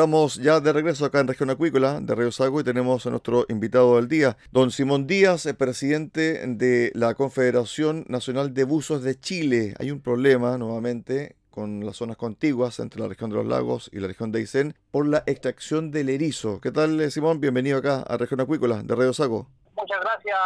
[0.00, 3.44] Estamos ya de regreso acá en Región Acuícola de Río Sago y tenemos a nuestro
[3.50, 9.74] invitado del día, don Simón Díaz, presidente de la Confederación Nacional de Buzos de Chile.
[9.78, 14.00] Hay un problema nuevamente con las zonas contiguas entre la región de los lagos y
[14.00, 16.62] la región de Aysén por la extracción del erizo.
[16.62, 17.38] ¿Qué tal, Simón?
[17.38, 19.48] Bienvenido acá a Región Acuícola de Río Sago
[19.80, 20.38] muchas gracias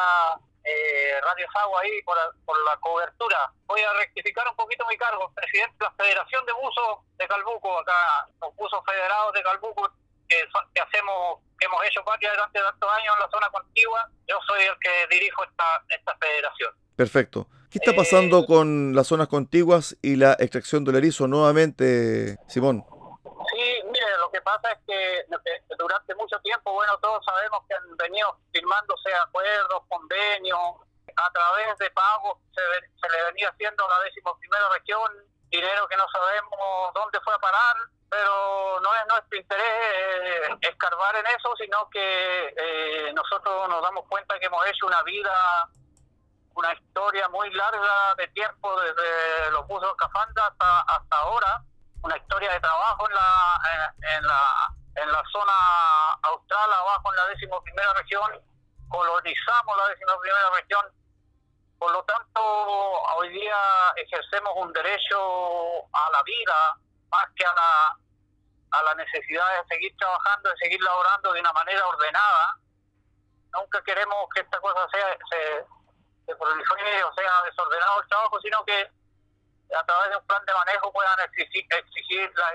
[0.65, 2.17] eh, Radio Sago ahí por,
[2.65, 3.53] la cobertura.
[3.67, 7.79] Voy a rectificar un poquito mi cargo, presidente de la Federación de Buzos de Calbuco,
[7.79, 9.93] acá los buzos federados de Calbuco
[10.29, 14.11] que, hacemos, que hemos hecho patria durante tantos años en la zona contigua.
[14.27, 16.73] Yo soy el que dirijo esta, esta federación.
[16.97, 17.49] Perfecto.
[17.71, 22.85] ¿Qué está pasando eh, con las zonas contiguas y la extracción del erizo nuevamente, Simón?
[24.19, 25.25] Lo que pasa es que
[25.79, 30.61] durante mucho tiempo, bueno, todos sabemos que han venido firmándose acuerdos, convenios,
[31.17, 32.63] a través de pagos se,
[33.01, 35.13] se le venía haciendo la décimo primera región,
[35.51, 37.77] dinero que no sabemos dónde fue a parar,
[38.11, 44.07] pero no es nuestro interés eh, escarbar en eso, sino que eh, nosotros nos damos
[44.09, 45.69] cuenta que hemos hecho una vida,
[46.55, 51.63] una historia muy larga de tiempo desde los buzos de Cafanda hasta, hasta ahora,
[52.05, 53.61] una historia de trabajo en la,
[54.17, 58.31] en, la, en la zona austral, abajo en la décimo primera región,
[58.89, 60.85] colonizamos la décima primera región,
[61.79, 62.41] por lo tanto
[63.17, 63.57] hoy día
[63.97, 65.17] ejercemos un derecho
[65.93, 66.77] a la vida
[67.11, 67.97] más que a la,
[68.73, 72.59] a la necesidad de seguir trabajando, de seguir laborando de una manera ordenada.
[73.53, 75.67] Nunca queremos que esta cosa sea se,
[76.27, 78.91] se prolifere o sea desordenado el trabajo, sino que
[79.75, 82.53] a través de un plan de manejo puedan exigir, exigir la,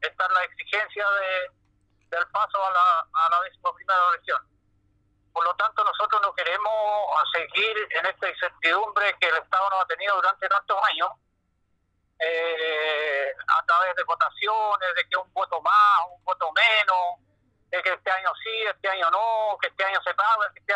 [0.00, 1.50] estar la exigencia de,
[2.10, 4.42] del paso a la, a la primera región.
[5.32, 6.72] Por lo tanto, nosotros no queremos
[7.32, 11.10] seguir en esta incertidumbre que el Estado nos ha tenido durante tantos años,
[12.18, 17.20] eh, a través de votaciones, de que un voto más, un voto menos,
[17.70, 20.74] de que este año sí, este año no, que este año se paga, este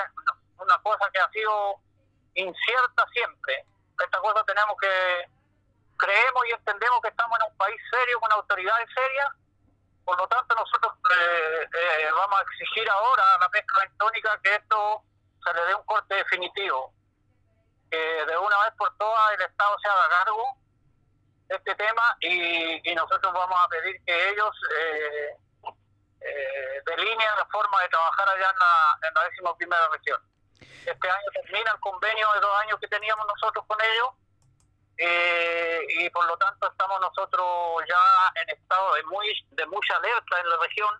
[0.58, 1.76] una cosa que ha sido
[2.34, 3.67] incierta siempre.
[3.99, 5.29] Esta cosa tenemos que
[6.02, 9.28] creemos y entendemos que estamos en un país serio, con autoridades serias,
[10.04, 14.54] por lo tanto nosotros eh, eh, vamos a exigir ahora a la pesca electrónica que
[14.56, 15.02] esto
[15.44, 16.93] se le dé un corte definitivo,
[17.88, 20.56] que de una vez por todas el Estado se haga cargo
[21.49, 25.37] este tema y, nosotros vamos a pedir que ellos eh,
[26.20, 30.20] eh, delineen la forma de trabajar allá en la, en la décimo primera región.
[30.60, 34.21] Este año termina el convenio de dos años que teníamos nosotros con ellos
[35.04, 37.44] eh, y por lo tanto estamos nosotros
[37.88, 40.94] ya en estado de muy de mucha alerta en la región,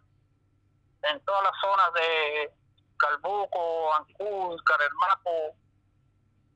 [1.02, 2.52] en todas las zonas de
[2.99, 5.54] Calbuco, Ancud, Carermaco,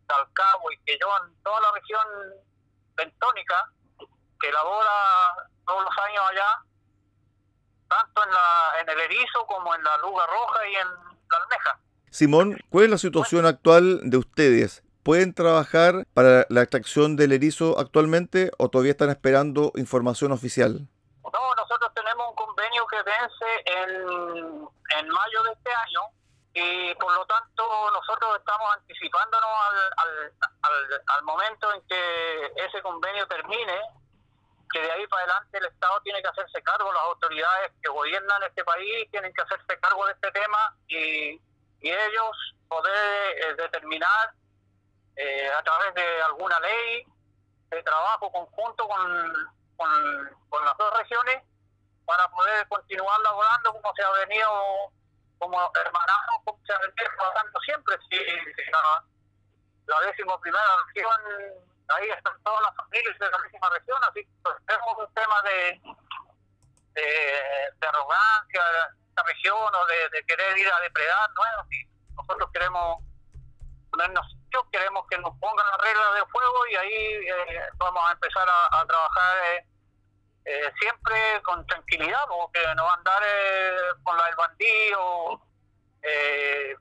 [0.09, 2.07] Talcabo y Quellón, toda la región
[2.97, 3.71] bentónica
[4.41, 6.65] que elabora todos los años allá,
[7.89, 11.81] tanto en, la, en el erizo como en la luga roja y en la almeja.
[12.11, 14.83] Simón, ¿cuál es la situación actual de ustedes?
[15.07, 20.81] ¿Pueden trabajar para la extracción del erizo actualmente o todavía están esperando información oficial?
[21.23, 24.69] No, nosotros tenemos un convenio que vence en,
[24.99, 26.01] en mayo de este año
[26.55, 27.63] y por lo tanto
[27.93, 29.49] nosotros estamos anticipándonos
[29.97, 30.33] al,
[31.07, 33.79] al, momento en que ese convenio termine,
[34.73, 38.43] que de ahí para adelante el Estado tiene que hacerse cargo, las autoridades que gobiernan
[38.43, 41.41] este país tienen que hacerse cargo de este tema y,
[41.81, 44.35] y ellos poder eh, determinar
[45.17, 47.07] eh, a través de alguna ley
[47.71, 49.33] de trabajo conjunto con,
[49.77, 51.43] con, las dos regiones
[52.05, 54.49] para poder continuar laborando como se ha venido
[55.39, 57.97] como hermanados, como se venido trabajando siempre.
[58.11, 58.17] Si,
[58.71, 59.05] la,
[59.87, 61.55] la décima primera región,
[61.89, 65.43] ahí están todas las familias de la décima región, así que pues, tenemos un tema
[65.43, 65.81] de,
[66.95, 71.43] de, arrogancia de esta región o de, querer ir a depredar, ¿no?
[72.17, 73.03] nosotros queremos
[73.91, 74.36] ponernos
[74.71, 78.87] queremos que nos pongan las reglas de juego y ahí eh, vamos a empezar a,
[78.87, 79.65] trabajar eh,
[80.45, 83.23] eh, siempre con tranquilidad, porque no andar
[84.03, 85.43] con la del bandido,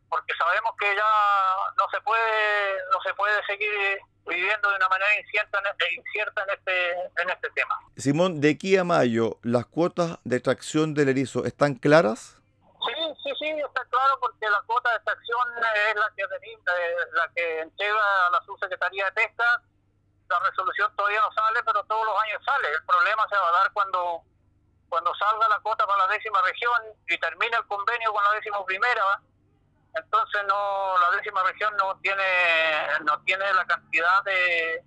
[0.09, 1.03] porque sabemos que ya
[1.77, 5.59] no se puede no se puede seguir viviendo de una manera incierta,
[5.95, 6.91] incierta en este
[7.23, 7.79] en este tema.
[7.97, 12.39] Simón, de aquí a mayo, ¿las cuotas de extracción del erizo están claras?
[13.45, 15.47] Sí, está claro porque la cuota de extracción
[15.85, 19.61] es la que, eh, la que entrega a la subsecretaría de pesca.
[20.27, 22.71] La resolución todavía no sale, pero todos los años sale.
[22.71, 24.23] El problema se va a dar cuando
[24.89, 28.65] cuando salga la cuota para la décima región y termine el convenio con la décima
[28.65, 29.21] primera.
[29.93, 32.25] Entonces no la décima región no tiene
[33.03, 34.83] no tiene la cantidad de,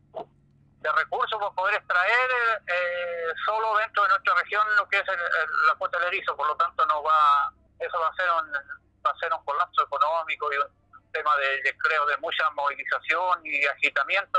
[0.81, 2.31] de recursos para poder extraer
[2.67, 6.35] eh, solo dentro de nuestra región lo que es la cuota del erizo.
[6.35, 9.83] Por lo tanto no va eso va a ser un, va a ser un colapso
[9.83, 14.39] económico y un tema de, creo, de mucha movilización y agitamiento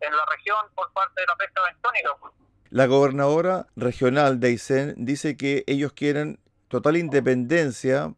[0.00, 2.10] en la región por parte de la pesca bentónica.
[2.70, 8.12] La gobernadora regional de Aysén dice que ellos quieren total independencia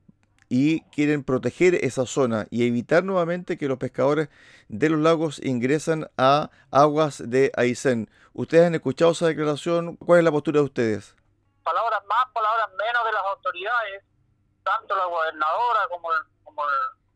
[0.49, 4.29] y quieren proteger esa zona y evitar nuevamente que los pescadores
[4.69, 8.09] de los lagos ingresen a aguas de Aysén.
[8.33, 9.97] ¿Ustedes han escuchado esa declaración?
[9.97, 11.17] ¿Cuál es la postura de ustedes?
[11.63, 14.05] Palabras más, palabras menos de las autoridades
[14.67, 16.09] tanto la gobernadora como,
[16.43, 16.63] como,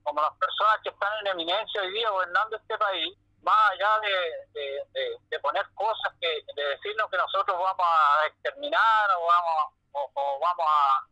[0.04, 5.18] como las personas que están en eminencia hoy día gobernando este país, más allá de,
[5.28, 10.66] de, poner cosas que de decirnos que nosotros vamos a exterminar o vamos o, vamos
[10.68, 11.06] a,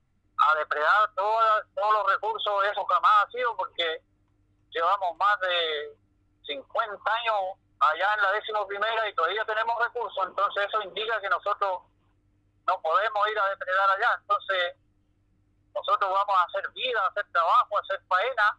[0.58, 4.00] depredar todos los recursos, eso jamás ha sido porque
[4.70, 5.96] llevamos más de
[6.46, 11.28] 50 años allá en la décima primera y todavía tenemos recursos, entonces eso indica que
[11.28, 11.82] nosotros
[12.66, 14.76] no podemos ir a depredar allá, entonces
[15.78, 18.58] nosotros vamos a hacer vida, a hacer trabajo, a hacer faena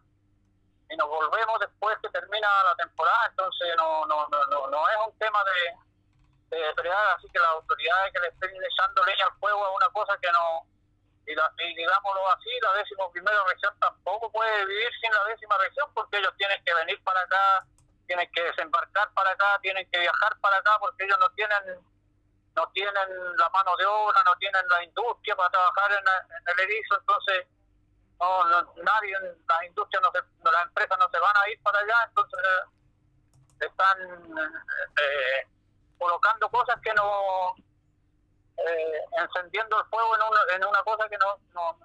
[0.88, 5.18] y nos volvemos después que termina la temporada, entonces no no no no, es un
[5.18, 9.68] tema de, de depredar, así que las autoridades que le estén echando leña al fuego
[9.68, 10.66] es una cosa que no,
[11.26, 16.18] y, digámoslo así, la décima primera región tampoco puede vivir sin la décima región porque
[16.18, 17.64] ellos tienen que venir para acá,
[18.06, 21.78] tienen que desembarcar para acá, tienen que viajar para acá porque ellos no tienen
[22.56, 26.98] no tienen la mano de obra, no tienen la industria para trabajar en, el erizo,
[26.98, 27.46] entonces
[28.18, 28.44] no,
[28.82, 29.14] nadie,
[29.48, 32.40] las industrias, no se, las empresas no se van a ir para allá, entonces
[33.60, 33.98] están
[35.02, 35.48] eh,
[35.98, 37.54] colocando cosas que no,
[38.56, 41.78] eh, encendiendo el fuego en una, en una cosa que no, no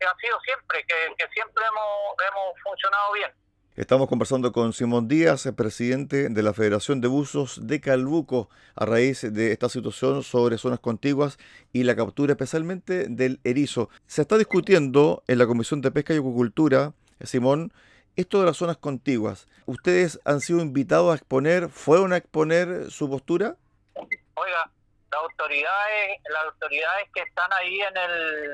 [0.00, 3.32] que ha sido siempre, que, que siempre hemos, hemos funcionado bien.
[3.76, 9.20] Estamos conversando con Simón Díaz, presidente de la Federación de Buzos de Calbuco, a raíz
[9.20, 11.36] de esta situación sobre zonas contiguas
[11.74, 13.90] y la captura especialmente del erizo.
[14.06, 17.70] Se está discutiendo en la Comisión de Pesca y Acuicultura, Simón,
[18.16, 19.46] esto de las zonas contiguas.
[19.66, 23.56] ¿Ustedes han sido invitados a exponer, fueron a exponer su postura?
[23.94, 24.70] Oiga,
[25.12, 28.52] las autoridades, las autoridades que están ahí en el,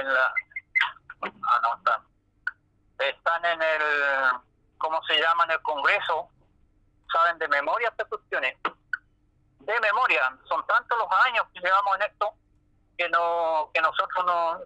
[0.00, 0.34] en la,
[1.22, 2.09] ah, no, están
[3.44, 3.82] en el,
[4.78, 6.28] ¿cómo se llama?, en el Congreso,
[7.12, 8.56] saben de memoria estas cuestiones.
[9.60, 10.36] de memoria.
[10.48, 12.34] Son tantos los años que llevamos en esto
[12.96, 14.60] que no que nosotros no,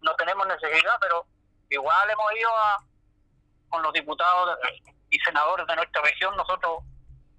[0.00, 1.26] no tenemos necesidad, pero
[1.70, 2.78] igual hemos ido a,
[3.68, 4.58] con los diputados
[5.10, 6.84] y senadores de nuestra región, nosotros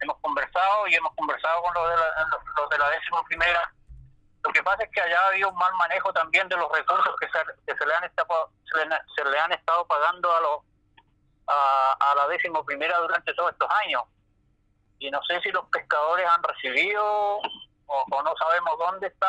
[0.02, 2.28] hemos conversado y hemos conversado con los de la,
[2.58, 3.72] los de la décima primera.
[4.46, 7.16] Lo que pasa es que allá ha habido un mal manejo también de los recursos
[7.20, 10.60] que se, que se le han estado se le, han estado pagando a los
[11.48, 14.04] a, a la décima primera durante todos estos años
[15.00, 17.04] y no sé si los pescadores han recibido
[17.88, 19.28] o, no sabemos dónde está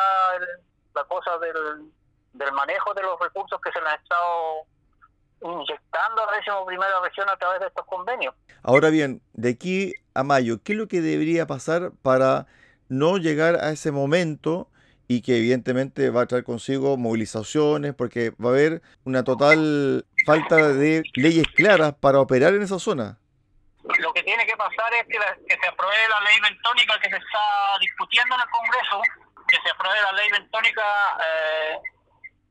[0.93, 1.91] la cosa del,
[2.33, 4.65] del manejo de los recursos que se le han estado
[5.41, 8.33] inyectando a la décima primera región a través de estos convenios.
[8.63, 12.47] Ahora bien, de aquí a mayo, ¿qué es lo que debería pasar para
[12.89, 14.69] no llegar a ese momento
[15.07, 20.73] y que evidentemente va a traer consigo movilizaciones porque va a haber una total falta
[20.73, 23.17] de leyes claras para operar en esa zona?
[23.99, 25.17] Lo que tiene que pasar es que,
[25.55, 29.01] se apruebe la ley bentónica que se está discutiendo en el Congreso,
[29.47, 30.83] que se apruebe la ley bentónica
[31.23, 31.79] eh,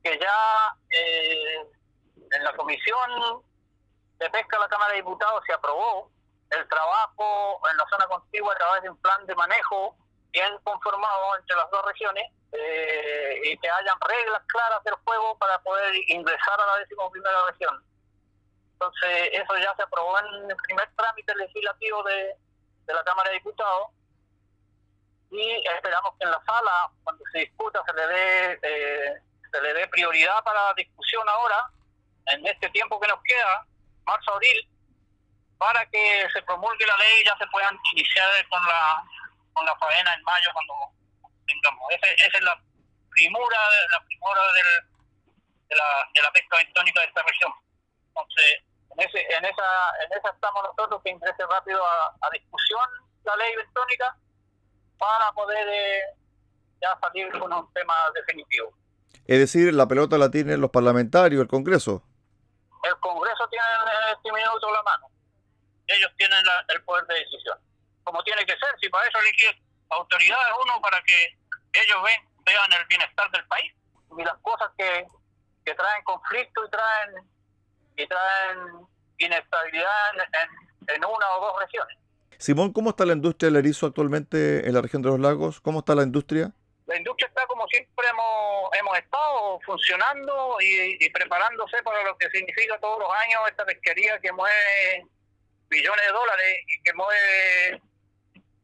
[0.03, 1.59] que ya eh,
[2.33, 3.43] en la Comisión
[4.19, 6.11] de Pesca de la Cámara de Diputados se aprobó
[6.51, 9.95] el trabajo en la zona contigua a través de un plan de manejo
[10.33, 15.59] bien conformado entre las dos regiones eh, y que hayan reglas claras del juego para
[15.61, 17.83] poder ingresar a la decimoprimera región.
[18.73, 22.37] Entonces, eso ya se aprobó en el primer trámite legislativo de,
[22.87, 23.88] la Cámara de Diputados
[25.31, 29.15] y esperamos que en la sala, cuando se discuta, se le dé eh,
[29.50, 31.69] se le dé prioridad para la discusión ahora,
[32.26, 33.67] en este tiempo que nos queda,
[34.05, 34.69] marzo-abril,
[35.59, 39.03] para que se promulgue la ley y ya se puedan iniciar con la
[39.53, 40.75] con la faena en mayo cuando
[41.66, 41.82] tengamos.
[41.90, 42.61] esa es la
[43.11, 43.58] primura,
[43.90, 44.96] la primura del,
[45.68, 47.52] de, la, de la pesca bentónica de esta región.
[48.08, 49.68] Entonces, en, ese, en, esa,
[50.04, 52.87] en esa estamos nosotros que ingrese rápido a, discusión
[53.25, 54.16] la ley bentónica
[54.99, 56.02] para poder eh,
[56.80, 58.73] ya salir con un tema definitivo.
[59.26, 62.04] Es decir, la pelota la tienen los parlamentarios, el Congreso.
[62.85, 65.11] El Congreso tiene en este minuto la mano.
[65.88, 67.58] Ellos tienen el poder de decisión.
[68.04, 69.58] Como tiene que ser, si para eso eligen
[69.90, 71.37] autoridades uno para que
[71.85, 73.73] ellos ven, vean el bienestar del país
[74.18, 75.06] y las cosas que,
[75.64, 77.11] que traen conflicto y traen
[77.97, 78.87] y traen
[79.18, 81.97] inestabilidad en, en, una o dos regiones.
[82.38, 85.61] Simón, ¿cómo está la industria del erizo actualmente en la región de los lagos?
[85.61, 86.52] ¿Cómo está la industria?
[86.87, 92.78] La industria está como siempre hemos, hemos estado funcionando y, preparándose para lo que significa
[92.78, 95.06] todos los años esta pesquería que mueve
[95.68, 97.80] billones de dólares y que mueve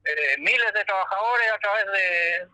[0.05, 2.49] eh, miles de trabajadores a través de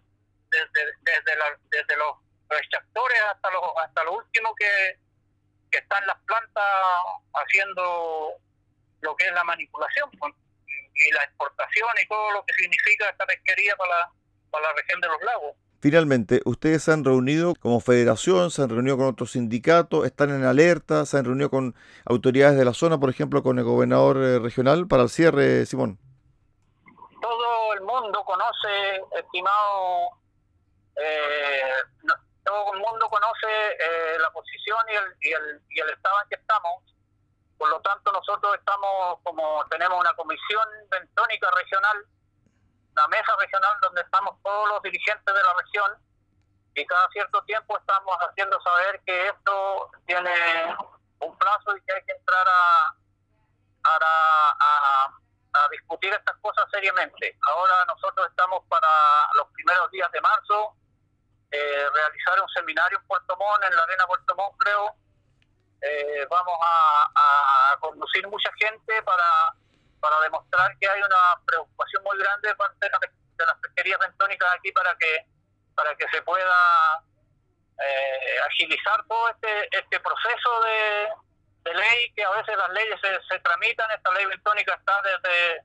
[0.58, 2.16] desde, desde, los
[2.50, 4.98] extractores hasta los hasta lo último que
[5.70, 6.64] que están las plantas
[7.34, 8.32] haciendo
[9.00, 10.34] lo que es la manipulación pues,
[10.94, 14.12] y la exportación y todo lo que significa esta pesquería para la,
[14.50, 15.56] para la región de los lagos.
[15.80, 20.44] Finalmente, ustedes se han reunido como federación, se han reunido con otros sindicatos, están en
[20.44, 24.38] alerta, se han reunido con autoridades de la zona, por ejemplo, con el gobernador eh,
[24.40, 25.98] regional para el cierre, Simón.
[27.22, 30.18] Todo el mundo conoce, estimado
[31.00, 31.72] eh,
[32.44, 36.28] todo el mundo conoce eh, la posición y el, y, el, y el estado en
[36.28, 36.82] que estamos.
[37.58, 42.06] Por lo tanto, nosotros estamos, como tenemos una comisión bentónica regional,
[42.92, 45.98] una mesa regional donde estamos todos los dirigentes de la región
[46.74, 50.30] y cada cierto tiempo estamos haciendo saber que esto tiene
[51.20, 52.94] un plazo y que hay que entrar a,
[53.84, 55.06] a,
[55.52, 57.36] a discutir estas cosas seriamente.
[57.48, 58.88] Ahora nosotros estamos para
[59.34, 60.76] los primeros días de marzo
[61.50, 64.94] eh, realizar un seminario en Puerto Montt, en la arena Puerto Montt, creo.
[65.80, 69.54] Eh, vamos a, conducir mucha gente para,
[70.00, 74.72] para demostrar que hay una preocupación muy grande de parte de, las pesquerías bentónicas aquí
[74.72, 75.24] para que
[75.76, 77.00] para que se pueda
[77.78, 83.38] eh, agilizar todo este este proceso de, ley que a veces las leyes se, se
[83.40, 85.62] tramitan esta ley bentónica está desde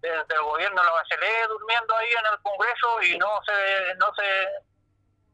[0.00, 4.12] desde el gobierno de la Bachelet durmiendo ahí en el Congreso y no se no
[4.14, 4.48] se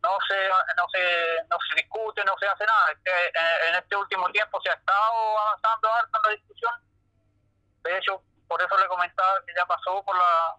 [0.04, 0.36] no se,
[0.76, 1.02] no se,
[1.48, 2.92] no se discute, no se hace nada.
[2.92, 3.32] eh,
[3.68, 6.74] en este último tiempo se ha estado avanzando harto en la discusión.
[7.82, 10.56] De hecho, por eso le comentaba que ya pasó por la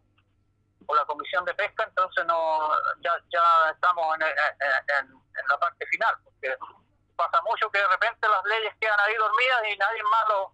[0.85, 2.69] por la comisión de pesca, entonces no
[3.01, 6.55] ya ya estamos en, la parte final, porque
[7.15, 10.53] pasa mucho que de repente las leyes quedan ahí dormidas y nadie más lo,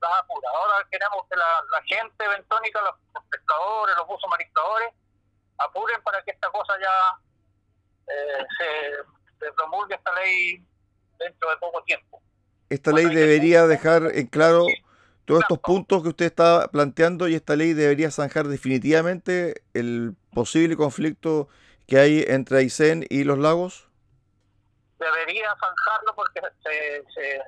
[0.00, 0.50] las apura.
[0.50, 4.92] Ahora queremos que la, la gente bentónica, los, pescadores, los buzos mariscadores,
[5.58, 7.18] apuren para que esta cosa ya
[8.08, 8.46] eh,
[9.38, 10.62] se, promulgue esta ley
[11.18, 12.22] dentro de poco tiempo.
[12.70, 14.66] Esta ley debería dejar en claro
[15.24, 20.76] todos estos puntos que usted está planteando y esta ley debería zanjar definitivamente el posible
[20.76, 21.48] conflicto
[21.86, 23.88] que hay entre Aysén y los lagos?
[24.98, 27.42] Debería zanjarlo porque se, se,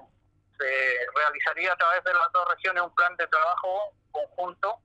[1.14, 4.78] realizaría a través de las dos regiones un plan de trabajo conjunto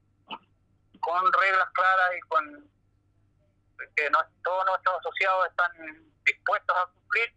[0.99, 2.69] con reglas claras y con
[3.95, 5.71] que no, todos nuestros asociados están
[6.25, 7.33] dispuestos a cumplir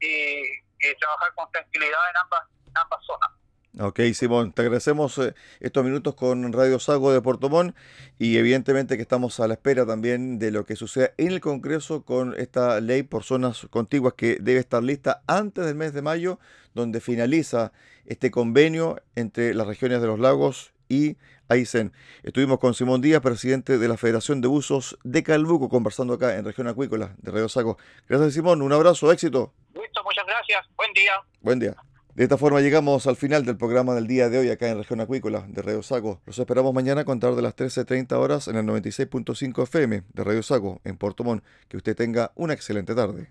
[0.00, 3.30] y, trabajar con tranquilidad en ambas, en ambas zonas.
[3.78, 7.76] Ok, Simón, te agradecemos eh, estos minutos con Radio Sago de Puerto Montt
[8.18, 12.04] y evidentemente que estamos a la espera también de lo que suceda en el Congreso
[12.04, 16.40] con esta ley por zonas contiguas que debe estar lista antes del mes de mayo,
[16.74, 17.72] donde finaliza
[18.06, 21.16] este convenio entre las regiones de los lagos y
[21.48, 21.92] Aysén.
[22.22, 26.44] Estuvimos con Simón Díaz, presidente de la Federación de Usos de Calbuco, conversando acá en
[26.44, 27.78] Región Acuícola de Radio Sago.
[28.08, 28.60] Gracias, Simón.
[28.60, 29.54] Un abrazo, éxito.
[29.74, 30.66] Listo, muchas gracias.
[30.76, 31.12] Buen día.
[31.40, 31.76] Buen día.
[32.14, 35.00] De esta forma llegamos al final del programa del día de hoy acá en Región
[35.00, 36.20] Acuícola de Radio Sago.
[36.26, 40.42] Los esperamos mañana a contar de las 13.30 horas en el 96.5 FM de Radio
[40.42, 41.44] Sago en Puerto Montt.
[41.68, 43.30] Que usted tenga una excelente tarde.